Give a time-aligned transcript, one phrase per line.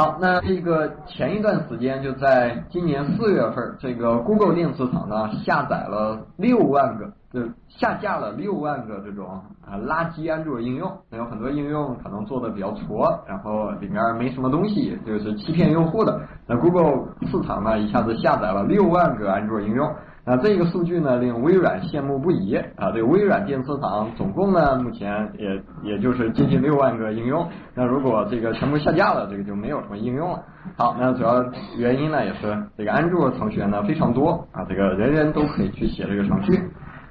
[0.00, 9.26] 好，那这个前一段时间就在今年四月份，这个 Google 电磁场呢下载了六万个，就下架了六万个这种
[9.64, 10.90] 啊垃圾安卓应用。
[11.10, 16.20] 那有很多应用可能做的比较挫，然后里面没什么东西，就是欺骗用户的。
[16.46, 19.88] 那 Google 市场呢一下子下载了六万个安卓应用。
[20.22, 22.92] 那这个数据呢，令微软羡慕不已啊！
[22.94, 27.48] 这微软电磁场总共呢，目前也也就是接近六万个应用。
[27.74, 30.42] 那如果这个全部下架了，这个就没有什么应用了。
[30.76, 31.42] 好，那主要
[31.78, 36.52] 原因呢，也是这个安卓程序员呢非常多啊，这个人人都可以去写这个程序。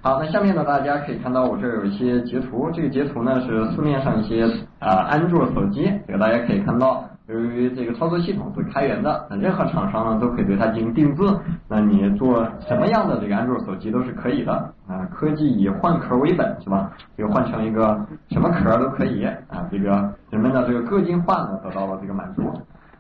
[0.02, 4.46] 好，那下面呢，大家可以看到我这有一些截图，这个截图呢是市面上一些
[4.80, 7.04] 啊安卓手机，这个大家可以看到。
[7.28, 11.22] 由于这个操作系统是开源的，那任何厂商呢都可以对它进行定制。
[11.68, 14.52] 那你做什么样的这个安卓手机都是可以的
[14.88, 15.06] 啊。
[15.14, 16.92] 科技以换壳为本，是吧？
[17.16, 19.64] 这个换成一个什么壳都可以啊。
[19.72, 22.52] 这个人们的这个个性化呢得到了这个满足。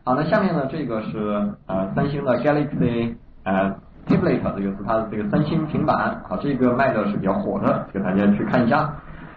[0.03, 3.15] 好，那下面呢这个是呃三星的 Galaxy
[3.45, 3.73] 呃
[4.09, 6.19] Tablet，这个是它的这个三星平板。
[6.27, 8.91] 好，这个卖的是比较火的，给大家去看一下。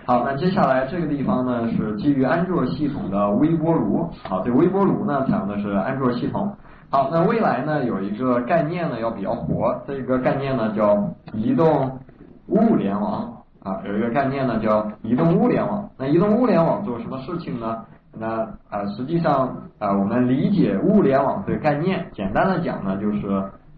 [0.07, 4.11] 好，那接下来这个地方呢是基于安卓系统的微波炉。
[4.25, 6.57] 好，这微波炉呢采用的是安卓系统。
[6.91, 10.97] 好，那未来呢有一个概念呢要比较火，这个概念呢叫
[11.35, 12.01] 移动
[12.49, 15.89] 物联网啊，有一个概念呢叫移动物联网。
[15.99, 17.85] 那移动物联网做什么事情呢？
[18.19, 23.21] 那啊实际上啊我们理解物联网这个概念，简单的讲呢就是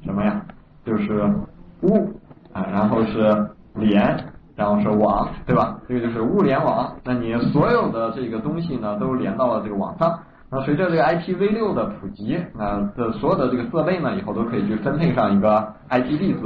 [0.03, 0.41] 什么呀？
[0.85, 1.25] 就是
[1.83, 2.13] 物
[2.53, 4.17] 啊，然后是联。
[4.57, 5.77] 然后是网，对吧？
[5.89, 6.95] 这个就是物联网。
[7.03, 10.17] 那你所有的这个东西呢，都连到了这个网上。
[10.49, 16.41] 那随着这个 IPv6 的普及，那的所有的这个设备呢，以后都可以去分配上一个 IP 地址。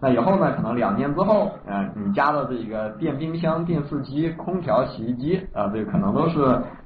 [0.00, 6.40] 那以后呢，可能两年之后，嗯，你家的这个电冰箱、电视机、空调、洗衣机啊，这个可能都是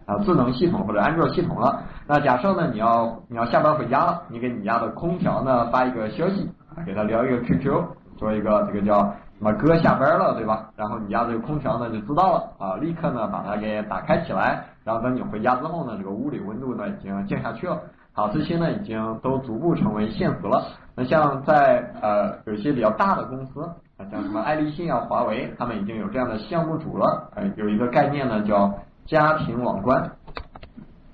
[0.06, 1.82] 啊智能系统或者安卓系统了。
[2.06, 6.48] 那假设呢，你要你要下班回家了，你给你家的空调呢发一个消息，
[6.84, 7.84] 给他聊一个 QQ，
[8.16, 9.14] 做一个这个叫。
[9.38, 10.70] 什么哥下班了，对吧？
[10.76, 14.64] 然后你家这个空调呢就知道了啊，立刻呢把它给打开起来。
[14.84, 17.76] 然后等你回家之后呢，这个屋里温度呢已经降下去了。
[18.12, 20.62] 好，这些呢已经都逐步成为现实了。
[20.94, 23.64] 那像在呃有些比较大的公司
[23.96, 27.28] 啊，像什么爱立信啊、华为，他们已经有这样的项目组了。
[27.34, 28.72] 呃，有一个概念呢叫
[29.06, 30.08] 家庭网关。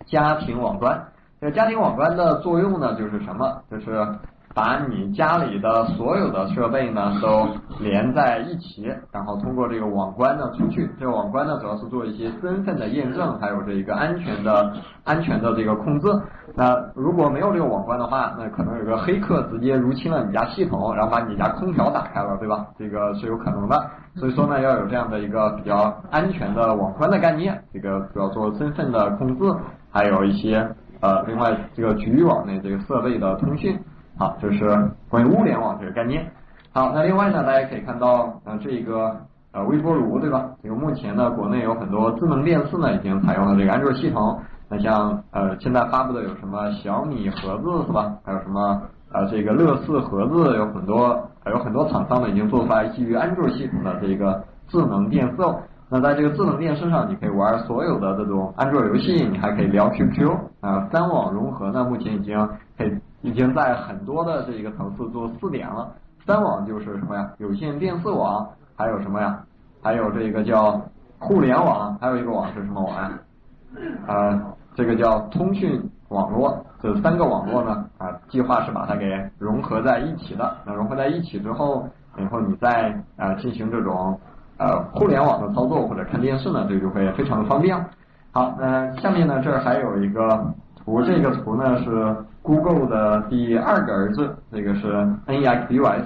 [0.04, 1.02] 家庭网关，
[1.40, 3.62] 这个家庭网关的作用呢就是什么？
[3.70, 4.06] 就是。
[4.58, 7.46] 把你家里的所有的设备呢都
[7.78, 10.90] 连在一起，然后通过这个网关呢出去。
[10.98, 14.72] 这个网关呢主要是做一些身份的验证，还有这一个安全的
[15.04, 16.08] 安全的这个控制。
[16.56, 22.66] 那如果没有这个网关的话，那可能有个黑客直接入侵了你家系统，然后把你家空调打开了，对吧？
[22.76, 23.80] 这个是有可能的。
[24.16, 27.62] 所以说呢，要有这样的一个比较安全的网关的概念。
[27.72, 29.44] 这个主要做身份的控制，
[29.92, 30.68] 还有一些
[31.00, 33.78] 呃，另外这个局域网内这个设备的通讯。
[34.18, 36.28] 好，这是关于物联网这个概念。
[36.72, 39.16] 好，那另外呢，大家可以看到，呃，这一个
[39.52, 40.50] 呃微波炉，对吧？
[40.60, 44.40] 这个目前呢，国内有很多智能电视呢，已经采用了这个安卓系统。
[44.68, 48.12] 那像呃现在发布的有什么小米盒子，是吧？
[48.24, 55.36] 还有什么呃这个乐视盒子，有很多还有很多厂商呢，已经做出来基于安卓系统的这个智能电视。
[55.88, 62.36] 那在这个智能电视上，你可以玩所有的这种安卓游戏，你还可以聊 QQ 啊，三网融合呢，目前已经
[62.76, 62.98] 可以。
[63.22, 65.92] 已经在很多的这个层次做四点了。
[66.26, 67.30] 三网就是什么呀？
[67.38, 68.46] 有线电视网，
[68.76, 69.42] 还有什么呀？
[69.82, 70.80] 还有这个叫
[71.18, 73.10] 互联网，还有一个网是什么网呀？
[74.06, 74.42] 啊，
[74.74, 76.64] 这个叫通讯网络。
[76.80, 80.56] 这三个网络呢，啊，计划是把它给融合在一起的。
[80.64, 84.18] 那融合在一起之后，以后你再啊进行这种
[84.58, 87.76] 呃互联网的操作或者看电视呢，这就会非常的方便。
[88.30, 90.54] 好，那下面呢，这儿还有一个
[90.88, 92.16] 图，这个图呢是。
[92.40, 94.90] Google 的第二个儿子，这个是
[95.26, 96.04] NEXUS。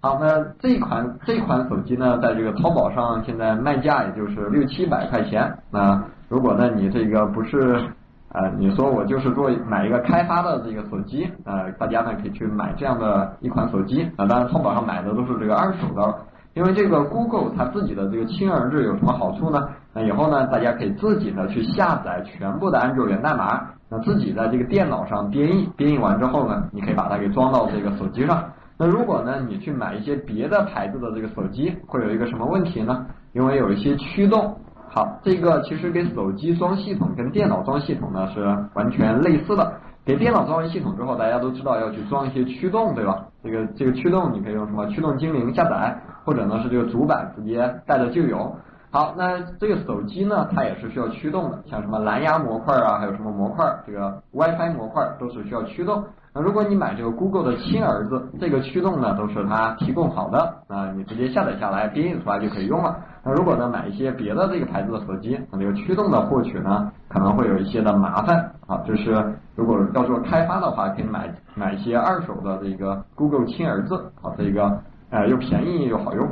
[0.00, 5.52] 好，那这款这款手机呢，在这个淘宝上现在卖价也就是六七百块钱。
[5.68, 7.82] 那如果呢你这个不是
[8.28, 14.08] 呃你说我就是做买一个开发的这个手机，呃大家呢可以去买这样的一款手机。
[14.16, 16.14] 啊，当然淘宝上买的都是这个二手的，
[16.54, 19.68] 因为这个 Google 它自己的这个亲儿子有什么好处呢？
[19.92, 23.60] 那以后呢大家可以自己呢去下载全部的安卓源代码。
[23.90, 28.44] 那自己在这个电脑上编译，编译完之后呢，你可以把它给装到这个手机上。
[28.78, 33.04] 那如果呢，你去买一些别的牌子的这个手机，会有一个什么问题呢？
[33.32, 34.56] 因为有一些驱动。
[34.88, 38.42] 好，这个其实给手机装系统跟电脑装系统呢是
[38.74, 39.72] 完全类似的。
[40.04, 43.26] 给电脑装完系统之后，大家都知道要去装一些驱动，对吧？
[43.42, 48.54] 这个这个驱动你可以用什么驱动精灵下载，或者呢是这个主板直接带着就有。
[48.92, 56.04] 好，那这个手机呢，它也是需要驱动的，像什么蓝牙模块啊，还有什么模块，这个 WiFi 模块都是需要驱动。
[56.34, 62.96] 那如果你买这个 Google 的亲儿子，这个驱动呢都是它提供好的，啊，你直接下载下来编译出来就可以用了。
[63.22, 68.78] 那如果呢买一些别的这个牌子的手机，那这个驱动的获取呢可能会有一些的麻烦啊。
[68.84, 76.28] 就是如果要做开发的话，可以买买一些二手的这个 Google 亲儿子，啊，这个呃又便宜又好用。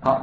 [0.00, 0.22] 好。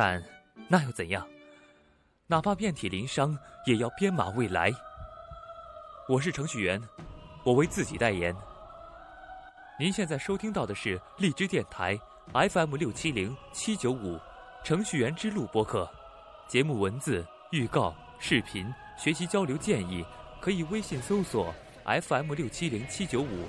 [0.00, 0.22] 但
[0.68, 1.26] 那又怎样？
[2.28, 3.36] 哪怕遍体鳞伤，
[3.66, 4.72] 也要编码未来。
[6.08, 6.80] 我是程序员，
[7.42, 8.32] 我为自己代言。
[9.76, 11.98] 您现在收听到的是荔枝电台
[12.32, 14.16] FM 六七零七九五
[14.62, 15.90] 程序员之路播客。
[16.46, 20.04] 节目文字、预告、视频、学习交流建议，
[20.40, 21.52] 可以微信搜索
[21.84, 23.48] FM 六七零七九五，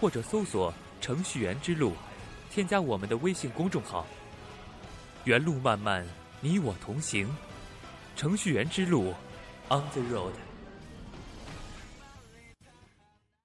[0.00, 0.72] 或者搜索
[1.02, 1.92] 程序员之路，
[2.48, 4.06] 添加我们的微信公众号。
[5.24, 6.04] 原路漫漫，
[6.40, 7.28] 你我同行。
[8.16, 9.14] 程序员之路
[9.68, 10.32] ，On the road。